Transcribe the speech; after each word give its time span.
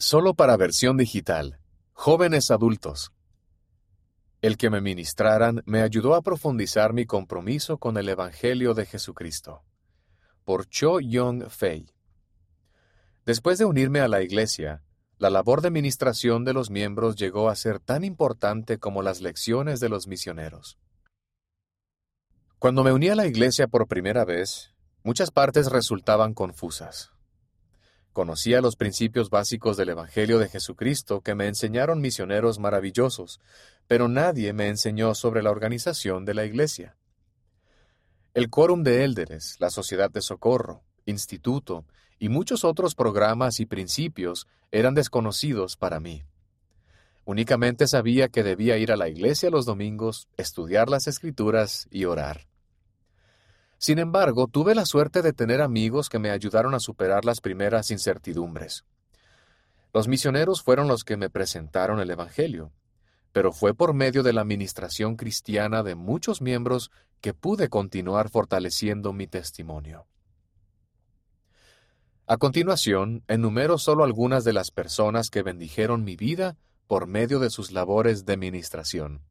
Solo 0.00 0.34
para 0.34 0.56
versión 0.56 0.96
digital. 0.96 1.58
Jóvenes 1.92 2.52
adultos. 2.52 3.10
El 4.40 4.56
que 4.56 4.70
me 4.70 4.80
ministraran 4.80 5.64
me 5.66 5.82
ayudó 5.82 6.14
a 6.14 6.22
profundizar 6.22 6.92
mi 6.92 7.04
compromiso 7.04 7.78
con 7.78 7.96
el 7.96 8.08
Evangelio 8.08 8.74
de 8.74 8.86
Jesucristo. 8.86 9.64
Por 10.44 10.68
Cho 10.68 11.00
Young 11.00 11.48
Fei. 11.48 11.92
Después 13.26 13.58
de 13.58 13.64
unirme 13.64 13.98
a 13.98 14.06
la 14.06 14.22
Iglesia, 14.22 14.84
la 15.18 15.30
labor 15.30 15.62
de 15.62 15.72
ministración 15.72 16.44
de 16.44 16.52
los 16.52 16.70
miembros 16.70 17.16
llegó 17.16 17.48
a 17.48 17.56
ser 17.56 17.80
tan 17.80 18.04
importante 18.04 18.78
como 18.78 19.02
las 19.02 19.20
lecciones 19.20 19.80
de 19.80 19.88
los 19.88 20.06
misioneros. 20.06 20.78
Cuando 22.60 22.84
me 22.84 22.92
uní 22.92 23.08
a 23.08 23.16
la 23.16 23.26
Iglesia 23.26 23.66
por 23.66 23.88
primera 23.88 24.24
vez, 24.24 24.76
muchas 25.02 25.32
partes 25.32 25.68
resultaban 25.72 26.34
confusas. 26.34 27.17
Conocía 28.18 28.60
los 28.60 28.74
principios 28.74 29.30
básicos 29.30 29.76
del 29.76 29.90
Evangelio 29.90 30.40
de 30.40 30.48
Jesucristo 30.48 31.20
que 31.20 31.36
me 31.36 31.46
enseñaron 31.46 32.00
misioneros 32.00 32.58
maravillosos, 32.58 33.38
pero 33.86 34.08
nadie 34.08 34.52
me 34.52 34.66
enseñó 34.66 35.14
sobre 35.14 35.40
la 35.40 35.52
organización 35.52 36.24
de 36.24 36.34
la 36.34 36.44
Iglesia. 36.44 36.96
El 38.34 38.50
Quórum 38.50 38.82
de 38.82 39.04
Élderes, 39.04 39.54
la 39.60 39.70
Sociedad 39.70 40.10
de 40.10 40.20
Socorro, 40.20 40.82
Instituto 41.06 41.84
y 42.18 42.28
muchos 42.28 42.64
otros 42.64 42.96
programas 42.96 43.60
y 43.60 43.66
principios 43.66 44.48
eran 44.72 44.94
desconocidos 44.94 45.76
para 45.76 46.00
mí. 46.00 46.24
Únicamente 47.24 47.86
sabía 47.86 48.30
que 48.30 48.42
debía 48.42 48.78
ir 48.78 48.90
a 48.90 48.96
la 48.96 49.08
iglesia 49.08 49.48
los 49.48 49.64
domingos, 49.64 50.26
estudiar 50.36 50.90
las 50.90 51.06
escrituras 51.06 51.86
y 51.88 52.06
orar. 52.06 52.47
Sin 53.78 54.00
embargo, 54.00 54.48
tuve 54.48 54.74
la 54.74 54.84
suerte 54.84 55.22
de 55.22 55.32
tener 55.32 55.62
amigos 55.62 56.08
que 56.08 56.18
me 56.18 56.30
ayudaron 56.30 56.74
a 56.74 56.80
superar 56.80 57.24
las 57.24 57.40
primeras 57.40 57.92
incertidumbres. 57.92 58.84
Los 59.94 60.08
misioneros 60.08 60.62
fueron 60.62 60.88
los 60.88 61.04
que 61.04 61.16
me 61.16 61.30
presentaron 61.30 62.00
el 62.00 62.10
Evangelio, 62.10 62.72
pero 63.32 63.52
fue 63.52 63.74
por 63.74 63.94
medio 63.94 64.24
de 64.24 64.32
la 64.32 64.40
administración 64.40 65.14
cristiana 65.16 65.84
de 65.84 65.94
muchos 65.94 66.42
miembros 66.42 66.90
que 67.20 67.34
pude 67.34 67.68
continuar 67.68 68.30
fortaleciendo 68.30 69.12
mi 69.12 69.28
testimonio. 69.28 70.06
A 72.26 72.36
continuación, 72.36 73.22
enumero 73.28 73.78
solo 73.78 74.02
algunas 74.02 74.42
de 74.44 74.52
las 74.52 74.72
personas 74.72 75.30
que 75.30 75.42
bendijeron 75.42 76.02
mi 76.02 76.16
vida 76.16 76.56
por 76.88 77.06
medio 77.06 77.38
de 77.38 77.48
sus 77.48 77.70
labores 77.70 78.26
de 78.26 78.36
ministración. 78.36 79.22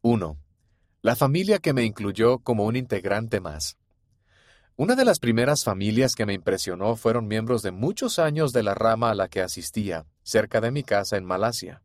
1 0.00 0.38
la 1.02 1.16
familia 1.16 1.58
que 1.58 1.72
me 1.72 1.84
incluyó 1.84 2.38
como 2.38 2.64
un 2.64 2.76
integrante 2.76 3.40
más. 3.40 3.76
Una 4.76 4.94
de 4.94 5.04
las 5.04 5.18
primeras 5.18 5.64
familias 5.64 6.14
que 6.14 6.26
me 6.26 6.32
impresionó 6.32 6.94
fueron 6.94 7.26
miembros 7.26 7.62
de 7.62 7.72
muchos 7.72 8.20
años 8.20 8.52
de 8.52 8.62
la 8.62 8.74
rama 8.74 9.10
a 9.10 9.14
la 9.16 9.26
que 9.28 9.40
asistía, 9.42 10.06
cerca 10.22 10.60
de 10.60 10.70
mi 10.70 10.84
casa 10.84 11.16
en 11.16 11.24
Malasia. 11.24 11.82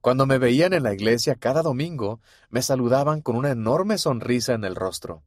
Cuando 0.00 0.24
me 0.24 0.38
veían 0.38 0.72
en 0.72 0.82
la 0.82 0.94
iglesia 0.94 1.34
cada 1.34 1.60
domingo, 1.60 2.20
me 2.48 2.62
saludaban 2.62 3.20
con 3.20 3.36
una 3.36 3.50
enorme 3.50 3.98
sonrisa 3.98 4.54
en 4.54 4.64
el 4.64 4.76
rostro. 4.76 5.22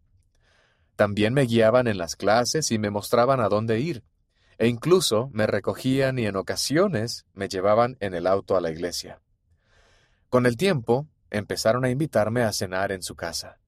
También 0.95 1.35
me 1.35 1.43
guiaban 1.43 1.87
en 1.87 1.99
las 1.99 2.15
clases 2.15 2.71
y 2.71 2.79
me 2.79 2.89
mostraban 2.89 3.39
a 3.39 3.49
dónde 3.49 3.79
ir, 3.79 4.03
e 4.57 4.67
incluso 4.67 5.29
me 5.31 5.45
recogían 5.45 6.17
y 6.17 6.25
en 6.25 6.35
ocasiones 6.35 7.27
me 7.35 7.49
llevaban 7.49 7.97
en 7.99 8.15
el 8.15 8.25
auto 8.25 8.57
a 8.57 8.61
la 8.61 8.71
iglesia. 8.71 9.21
Con 10.29 10.47
el 10.47 10.57
tiempo, 10.57 11.07
empezaron 11.31 11.85
a 11.85 11.89
invitarme 11.89 12.43
a 12.43 12.51
cenar 12.51 12.91
en 12.91 13.01
su 13.01 13.15
casa. 13.15 13.59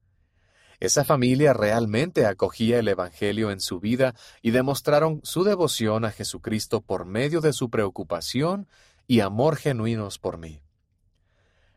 Esa 0.80 1.04
familia 1.04 1.54
realmente 1.54 2.26
acogía 2.26 2.80
el 2.80 2.88
Evangelio 2.88 3.52
en 3.52 3.60
su 3.60 3.80
vida 3.80 4.16
y 4.42 4.52
demostraron 4.52 5.20
su 5.24 5.44
devoción 5.44 6.06
a 6.06 6.12
Jesucristo 6.12 6.82
por 6.82 7.06
medio 7.06 7.42
de 7.42 7.52
su 7.52 7.70
preocupación 7.70 8.68
y 9.06 9.20
amor 9.20 9.58
genuinos 9.58 10.20
por 10.20 10.38
mí. 10.38 10.62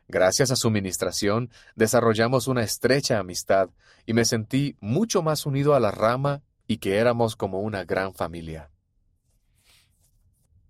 Gracias 0.07 0.51
a 0.51 0.57
su 0.57 0.71
ministración, 0.71 1.51
desarrollamos 1.75 2.47
una 2.47 2.63
estrecha 2.63 3.19
amistad 3.19 3.71
y 4.07 4.13
me 4.13 4.25
sentí 4.25 4.77
mucho 4.81 5.23
más 5.23 5.47
unido 5.47 5.75
a 5.75 5.81
la 5.81 5.91
rama 5.91 6.43
y 6.69 6.79
que 6.79 6.99
éramos 6.99 7.35
como 7.35 7.61
una 7.61 7.85
gran 7.85 8.15
familia. 8.15 8.71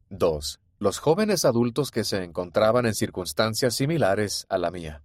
2 0.08 0.62
los 0.82 0.98
jóvenes 0.98 1.44
adultos 1.44 1.92
que 1.92 2.02
se 2.02 2.24
encontraban 2.24 2.86
en 2.86 2.94
circunstancias 2.96 3.76
similares 3.76 4.46
a 4.48 4.58
la 4.58 4.72
mía. 4.72 5.04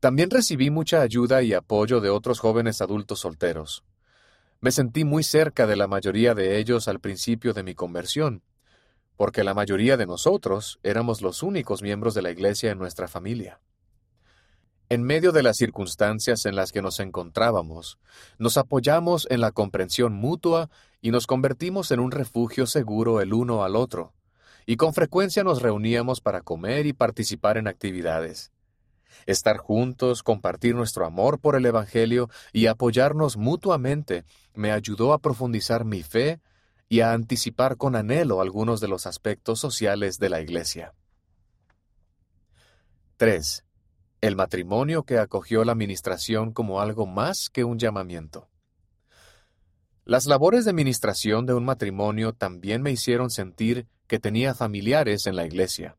También 0.00 0.30
recibí 0.30 0.70
mucha 0.70 1.02
ayuda 1.02 1.42
y 1.42 1.52
apoyo 1.52 2.00
de 2.00 2.08
otros 2.08 2.40
jóvenes 2.40 2.80
adultos 2.80 3.20
solteros. 3.20 3.84
Me 4.62 4.70
sentí 4.72 5.04
muy 5.04 5.22
cerca 5.22 5.66
de 5.66 5.76
la 5.76 5.86
mayoría 5.86 6.34
de 6.34 6.58
ellos 6.58 6.88
al 6.88 7.00
principio 7.00 7.52
de 7.52 7.62
mi 7.62 7.74
conversión, 7.74 8.42
porque 9.16 9.44
la 9.44 9.52
mayoría 9.52 9.98
de 9.98 10.06
nosotros 10.06 10.80
éramos 10.82 11.20
los 11.20 11.42
únicos 11.42 11.82
miembros 11.82 12.14
de 12.14 12.22
la 12.22 12.30
Iglesia 12.30 12.70
en 12.70 12.78
nuestra 12.78 13.08
familia. 13.08 13.60
En 14.88 15.02
medio 15.02 15.32
de 15.32 15.42
las 15.42 15.58
circunstancias 15.58 16.46
en 16.46 16.56
las 16.56 16.72
que 16.72 16.80
nos 16.80 16.98
encontrábamos, 16.98 17.98
nos 18.38 18.56
apoyamos 18.56 19.26
en 19.30 19.42
la 19.42 19.52
comprensión 19.52 20.14
mutua 20.14 20.70
y 21.02 21.10
nos 21.10 21.26
convertimos 21.26 21.90
en 21.90 22.00
un 22.00 22.10
refugio 22.10 22.66
seguro 22.66 23.20
el 23.20 23.34
uno 23.34 23.64
al 23.64 23.76
otro, 23.76 24.14
y 24.64 24.76
con 24.76 24.94
frecuencia 24.94 25.44
nos 25.44 25.60
reuníamos 25.60 26.22
para 26.22 26.40
comer 26.40 26.86
y 26.86 26.94
participar 26.94 27.58
en 27.58 27.68
actividades. 27.68 28.50
Estar 29.26 29.58
juntos, 29.58 30.22
compartir 30.22 30.74
nuestro 30.74 31.06
amor 31.06 31.38
por 31.38 31.56
el 31.56 31.66
Evangelio 31.66 32.28
y 32.52 32.66
apoyarnos 32.66 33.36
mutuamente 33.36 34.24
me 34.54 34.72
ayudó 34.72 35.12
a 35.12 35.18
profundizar 35.18 35.84
mi 35.84 36.02
fe 36.02 36.40
y 36.88 37.00
a 37.00 37.12
anticipar 37.12 37.76
con 37.76 37.96
anhelo 37.96 38.40
algunos 38.40 38.80
de 38.80 38.88
los 38.88 39.06
aspectos 39.06 39.60
sociales 39.60 40.18
de 40.18 40.28
la 40.28 40.40
Iglesia. 40.40 40.94
3 43.16 43.64
el 44.20 44.36
matrimonio 44.36 45.04
que 45.04 45.18
acogió 45.18 45.64
la 45.64 45.74
ministración 45.74 46.52
como 46.52 46.80
algo 46.80 47.06
más 47.06 47.48
que 47.48 47.64
un 47.64 47.78
llamamiento. 47.78 48.48
Las 50.04 50.26
labores 50.26 50.64
de 50.64 50.72
ministración 50.72 51.46
de 51.46 51.54
un 51.54 51.64
matrimonio 51.64 52.34
también 52.34 52.82
me 52.82 52.90
hicieron 52.90 53.30
sentir 53.30 53.86
que 54.06 54.18
tenía 54.18 54.54
familiares 54.54 55.26
en 55.26 55.36
la 55.36 55.46
iglesia. 55.46 55.96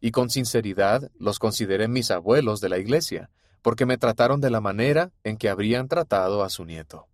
Y 0.00 0.10
con 0.10 0.30
sinceridad 0.30 1.10
los 1.18 1.38
consideré 1.38 1.88
mis 1.88 2.10
abuelos 2.10 2.60
de 2.60 2.68
la 2.68 2.78
iglesia, 2.78 3.30
porque 3.62 3.86
me 3.86 3.98
trataron 3.98 4.40
de 4.40 4.50
la 4.50 4.60
manera 4.60 5.10
en 5.24 5.36
que 5.36 5.48
habrían 5.48 5.88
tratado 5.88 6.44
a 6.44 6.50
su 6.50 6.64
nieto. 6.64 7.08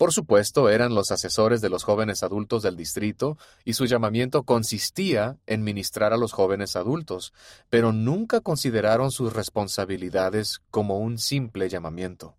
Por 0.00 0.14
supuesto, 0.14 0.70
eran 0.70 0.94
los 0.94 1.10
asesores 1.10 1.60
de 1.60 1.68
los 1.68 1.84
jóvenes 1.84 2.22
adultos 2.22 2.62
del 2.62 2.74
distrito 2.74 3.36
y 3.66 3.74
su 3.74 3.84
llamamiento 3.84 4.44
consistía 4.44 5.36
en 5.46 5.62
ministrar 5.62 6.14
a 6.14 6.16
los 6.16 6.32
jóvenes 6.32 6.74
adultos, 6.74 7.34
pero 7.68 7.92
nunca 7.92 8.40
consideraron 8.40 9.10
sus 9.10 9.34
responsabilidades 9.34 10.62
como 10.70 10.98
un 11.00 11.18
simple 11.18 11.68
llamamiento. 11.68 12.38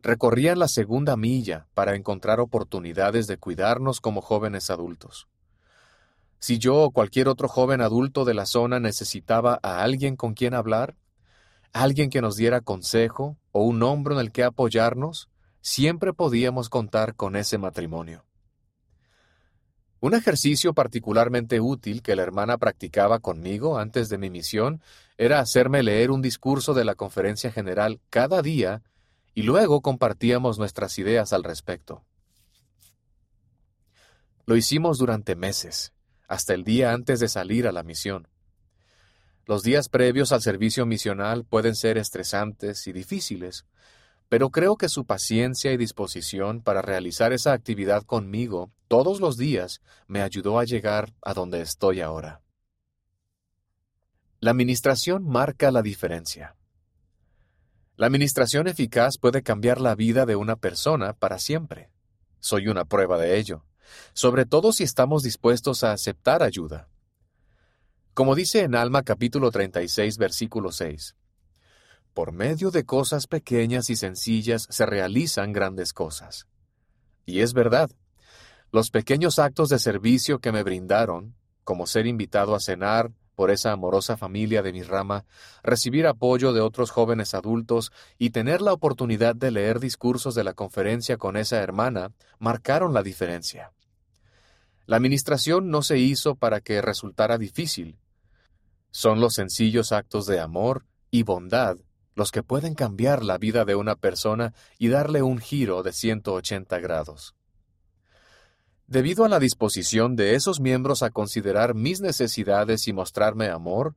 Recorrían 0.00 0.60
la 0.60 0.68
segunda 0.68 1.16
milla 1.16 1.66
para 1.74 1.96
encontrar 1.96 2.38
oportunidades 2.38 3.26
de 3.26 3.38
cuidarnos 3.38 4.00
como 4.00 4.20
jóvenes 4.22 4.70
adultos. 4.70 5.26
Si 6.38 6.58
yo 6.58 6.76
o 6.76 6.90
cualquier 6.90 7.28
otro 7.28 7.48
joven 7.48 7.80
adulto 7.80 8.24
de 8.24 8.34
la 8.34 8.46
zona 8.46 8.78
necesitaba 8.80 9.58
a 9.62 9.82
alguien 9.82 10.16
con 10.16 10.34
quien 10.34 10.54
hablar, 10.54 10.96
alguien 11.72 12.10
que 12.10 12.22
nos 12.22 12.36
diera 12.36 12.60
consejo 12.60 13.36
o 13.52 13.62
un 13.62 13.82
hombro 13.82 14.14
en 14.14 14.20
el 14.20 14.32
que 14.32 14.44
apoyarnos, 14.44 15.28
siempre 15.60 16.12
podíamos 16.12 16.68
contar 16.68 17.14
con 17.14 17.36
ese 17.36 17.58
matrimonio. 17.58 18.24
Un 20.00 20.14
ejercicio 20.14 20.74
particularmente 20.74 21.60
útil 21.60 22.02
que 22.02 22.14
la 22.14 22.22
hermana 22.22 22.56
practicaba 22.56 23.18
conmigo 23.18 23.78
antes 23.78 24.08
de 24.08 24.16
mi 24.16 24.30
misión 24.30 24.80
era 25.16 25.40
hacerme 25.40 25.82
leer 25.82 26.12
un 26.12 26.22
discurso 26.22 26.72
de 26.72 26.84
la 26.84 26.94
conferencia 26.94 27.50
general 27.50 28.00
cada 28.08 28.40
día 28.40 28.82
y 29.34 29.42
luego 29.42 29.80
compartíamos 29.80 30.56
nuestras 30.56 30.98
ideas 31.00 31.32
al 31.32 31.42
respecto. 31.42 32.04
Lo 34.46 34.56
hicimos 34.56 34.98
durante 34.98 35.34
meses, 35.34 35.92
hasta 36.28 36.54
el 36.54 36.62
día 36.62 36.92
antes 36.92 37.18
de 37.18 37.28
salir 37.28 37.66
a 37.66 37.72
la 37.72 37.82
misión. 37.82 38.28
Los 39.46 39.62
días 39.62 39.88
previos 39.88 40.30
al 40.30 40.42
servicio 40.42 40.84
misional 40.86 41.44
pueden 41.44 41.74
ser 41.74 41.96
estresantes 41.96 42.86
y 42.86 42.92
difíciles, 42.92 43.64
pero 44.28 44.50
creo 44.50 44.76
que 44.76 44.90
su 44.90 45.06
paciencia 45.06 45.72
y 45.72 45.78
disposición 45.78 46.60
para 46.62 46.82
realizar 46.82 47.32
esa 47.32 47.54
actividad 47.54 48.02
conmigo 48.02 48.70
todos 48.86 49.20
los 49.20 49.38
días 49.38 49.80
me 50.06 50.20
ayudó 50.20 50.58
a 50.58 50.64
llegar 50.64 51.14
a 51.22 51.32
donde 51.32 51.62
estoy 51.62 52.02
ahora. 52.02 52.42
La 54.40 54.50
administración 54.50 55.24
marca 55.26 55.70
la 55.70 55.82
diferencia. 55.82 56.54
La 57.96 58.06
administración 58.06 58.68
eficaz 58.68 59.18
puede 59.18 59.42
cambiar 59.42 59.80
la 59.80 59.94
vida 59.94 60.26
de 60.26 60.36
una 60.36 60.56
persona 60.56 61.14
para 61.14 61.38
siempre. 61.38 61.90
Soy 62.38 62.68
una 62.68 62.84
prueba 62.84 63.18
de 63.18 63.38
ello, 63.38 63.64
sobre 64.12 64.46
todo 64.46 64.72
si 64.72 64.84
estamos 64.84 65.22
dispuestos 65.22 65.84
a 65.84 65.92
aceptar 65.92 66.42
ayuda. 66.42 66.88
Como 68.14 68.34
dice 68.34 68.62
en 68.62 68.74
Alma 68.74 69.02
capítulo 69.02 69.50
36 69.50 70.18
versículo 70.18 70.72
6, 70.72 71.14
por 72.14 72.32
medio 72.32 72.72
de 72.72 72.84
cosas 72.84 73.28
pequeñas 73.28 73.90
y 73.90 73.96
sencillas 73.96 74.66
se 74.70 74.86
realizan 74.86 75.52
grandes 75.52 75.92
cosas. 75.92 76.48
Y 77.26 77.42
es 77.42 77.52
verdad. 77.52 77.90
Los 78.72 78.90
pequeños 78.90 79.38
actos 79.38 79.68
de 79.68 79.78
servicio 79.78 80.40
que 80.40 80.50
me 80.50 80.64
brindaron, 80.64 81.36
como 81.62 81.86
ser 81.86 82.06
invitado 82.06 82.56
a 82.56 82.60
cenar 82.60 83.12
por 83.36 83.52
esa 83.52 83.70
amorosa 83.70 84.16
familia 84.16 84.62
de 84.62 84.72
mi 84.72 84.82
rama, 84.82 85.24
recibir 85.62 86.08
apoyo 86.08 86.52
de 86.52 86.60
otros 86.60 86.90
jóvenes 86.90 87.34
adultos 87.34 87.92
y 88.18 88.30
tener 88.30 88.62
la 88.62 88.72
oportunidad 88.72 89.36
de 89.36 89.52
leer 89.52 89.78
discursos 89.78 90.34
de 90.34 90.42
la 90.42 90.54
conferencia 90.54 91.18
con 91.18 91.36
esa 91.36 91.62
hermana, 91.62 92.10
marcaron 92.40 92.92
la 92.92 93.04
diferencia. 93.04 93.70
La 94.88 94.96
administración 94.96 95.68
no 95.68 95.82
se 95.82 95.98
hizo 95.98 96.34
para 96.34 96.62
que 96.62 96.80
resultara 96.80 97.36
difícil. 97.36 97.98
Son 98.90 99.20
los 99.20 99.34
sencillos 99.34 99.92
actos 99.92 100.24
de 100.24 100.40
amor 100.40 100.86
y 101.10 101.24
bondad 101.24 101.76
los 102.14 102.32
que 102.32 102.42
pueden 102.42 102.74
cambiar 102.74 103.22
la 103.22 103.36
vida 103.36 103.66
de 103.66 103.76
una 103.76 103.96
persona 103.96 104.54
y 104.78 104.88
darle 104.88 105.20
un 105.20 105.38
giro 105.38 105.82
de 105.82 105.92
180 105.92 106.78
grados. 106.80 107.36
Debido 108.86 109.26
a 109.26 109.28
la 109.28 109.38
disposición 109.38 110.16
de 110.16 110.34
esos 110.34 110.58
miembros 110.58 111.02
a 111.02 111.10
considerar 111.10 111.74
mis 111.74 112.00
necesidades 112.00 112.88
y 112.88 112.94
mostrarme 112.94 113.50
amor, 113.50 113.94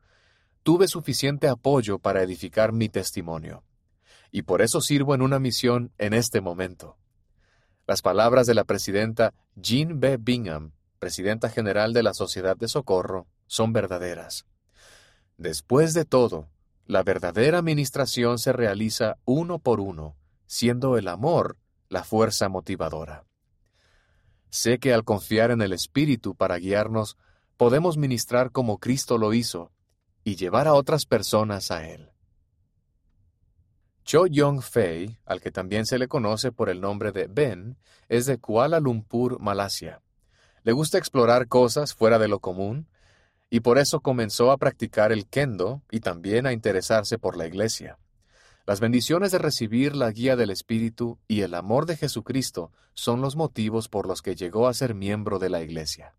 tuve 0.62 0.90
suficiente 0.90 1.48
apoyo 1.48 2.00
para 2.00 2.22
edificar 2.22 2.74
mi 2.74 2.90
testimonio. 2.90 3.64
Y 4.30 4.42
por 4.42 4.62
eso 4.62 4.82
sirvo 4.82 5.16
en 5.16 5.22
una 5.22 5.40
misión 5.40 5.94
en 5.98 6.14
este 6.14 6.42
momento. 6.42 6.98
Las 7.88 8.02
palabras 8.02 8.46
de 8.46 8.54
la 8.54 8.66
presidenta 8.66 9.34
Jean 9.56 10.00
B. 10.00 10.18
Bingham, 10.18 10.74
presidenta 11.02 11.50
general 11.50 11.94
de 11.94 12.04
la 12.04 12.14
Sociedad 12.14 12.56
de 12.56 12.68
Socorro, 12.68 13.26
son 13.48 13.74
verdaderas. 13.74 14.46
Después 15.36 15.96
de 15.96 16.06
todo, 16.06 16.48
la 16.86 17.02
verdadera 17.02 17.58
administración 17.58 18.38
se 18.38 18.54
realiza 18.54 19.18
uno 19.26 19.58
por 19.58 19.80
uno, 19.80 20.16
siendo 20.46 21.00
el 21.00 21.08
amor 21.08 21.58
la 21.90 22.04
fuerza 22.04 22.50
motivadora. 22.50 23.26
Sé 24.52 24.78
que 24.78 24.94
al 24.94 25.04
confiar 25.04 25.50
en 25.50 25.64
el 25.64 25.74
Espíritu 25.74 26.36
para 26.36 26.58
guiarnos, 26.58 27.18
podemos 27.58 27.98
ministrar 27.98 28.52
como 28.52 28.78
Cristo 28.78 29.18
lo 29.18 29.34
hizo 29.34 29.72
y 30.24 30.36
llevar 30.36 30.68
a 30.68 30.76
otras 30.76 31.08
personas 31.08 31.72
a 31.72 31.90
Él. 31.90 32.12
Cho 34.04 34.28
Yong 34.28 34.62
Fei, 34.62 35.18
al 35.26 35.42
que 35.42 35.50
también 35.50 35.88
se 35.88 35.98
le 35.98 36.08
conoce 36.08 36.52
por 36.52 36.70
el 36.70 36.80
nombre 36.80 37.12
de 37.12 37.26
Ben, 37.26 37.80
es 38.08 38.28
de 38.28 38.38
Kuala 38.38 38.80
Lumpur, 38.80 39.40
Malasia. 39.40 40.04
Le 40.64 40.72
gusta 40.74 40.98
explorar 40.98 41.48
cosas 41.48 41.96
fuera 41.96 42.20
de 42.20 42.28
lo 42.28 42.40
común 42.40 42.88
y 43.50 43.62
por 43.62 43.78
eso 43.78 44.00
comenzó 44.00 44.52
a 44.52 44.58
practicar 44.58 45.12
el 45.12 45.26
kendo 45.26 45.82
y 45.90 46.00
también 46.00 46.46
a 46.46 46.54
interesarse 46.54 47.18
por 47.18 47.36
la 47.36 47.48
iglesia. 47.48 47.98
Las 48.68 48.80
bendiciones 48.80 49.32
de 49.32 49.40
recibir 49.40 49.96
la 49.96 50.12
guía 50.12 50.36
del 50.36 50.52
Espíritu 50.52 51.18
y 51.28 51.42
el 51.42 51.56
amor 51.56 51.88
de 51.88 51.98
Jesucristo 51.98 52.72
son 52.94 53.22
los 53.22 53.36
motivos 53.36 53.90
por 53.90 54.08
los 54.08 54.22
que 54.22 54.36
llegó 54.36 54.68
a 54.68 54.74
ser 54.74 54.94
miembro 54.94 55.40
de 55.40 55.50
la 55.50 55.62
iglesia. 55.62 56.14